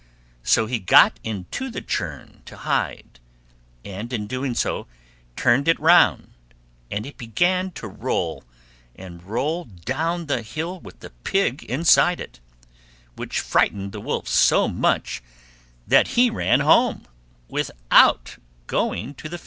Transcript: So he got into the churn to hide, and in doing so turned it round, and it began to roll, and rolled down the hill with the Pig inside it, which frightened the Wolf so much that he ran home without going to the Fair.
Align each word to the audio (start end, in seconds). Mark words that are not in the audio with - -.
So 0.41 0.65
he 0.65 0.79
got 0.79 1.19
into 1.23 1.69
the 1.69 1.79
churn 1.79 2.41
to 2.45 2.57
hide, 2.57 3.19
and 3.85 4.11
in 4.11 4.25
doing 4.25 4.55
so 4.55 4.87
turned 5.35 5.67
it 5.67 5.79
round, 5.79 6.31
and 6.89 7.05
it 7.05 7.19
began 7.19 7.69
to 7.73 7.87
roll, 7.87 8.43
and 8.95 9.21
rolled 9.21 9.85
down 9.85 10.25
the 10.25 10.41
hill 10.41 10.79
with 10.79 11.01
the 11.01 11.11
Pig 11.11 11.61
inside 11.65 12.19
it, 12.19 12.39
which 13.15 13.39
frightened 13.41 13.91
the 13.91 14.01
Wolf 14.01 14.27
so 14.27 14.67
much 14.67 15.21
that 15.85 16.07
he 16.17 16.31
ran 16.31 16.61
home 16.61 17.05
without 17.47 18.37
going 18.65 19.13
to 19.13 19.29
the 19.29 19.37
Fair. 19.37 19.39